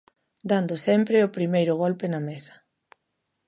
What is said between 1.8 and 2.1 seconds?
golpe